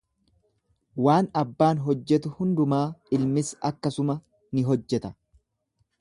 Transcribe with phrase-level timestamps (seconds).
[1.07, 2.81] Waan abbaan hojjetu hundumaa
[3.19, 4.19] ilmis akkasuma
[4.57, 5.17] ni hojjeta.